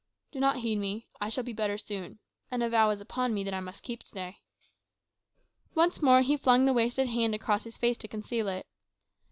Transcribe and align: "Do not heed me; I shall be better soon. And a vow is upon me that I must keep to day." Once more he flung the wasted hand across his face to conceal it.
"Do 0.31 0.39
not 0.39 0.55
heed 0.61 0.77
me; 0.79 1.05
I 1.21 1.29
shall 1.29 1.43
be 1.43 1.53
better 1.53 1.77
soon. 1.77 2.17
And 2.49 2.63
a 2.63 2.69
vow 2.71 2.89
is 2.89 2.99
upon 3.01 3.35
me 3.35 3.43
that 3.43 3.53
I 3.53 3.59
must 3.59 3.83
keep 3.83 4.01
to 4.01 4.11
day." 4.11 4.39
Once 5.75 6.01
more 6.01 6.23
he 6.23 6.37
flung 6.37 6.65
the 6.65 6.73
wasted 6.73 7.09
hand 7.09 7.35
across 7.35 7.65
his 7.65 7.77
face 7.77 7.97
to 7.97 8.07
conceal 8.07 8.47
it. 8.47 8.65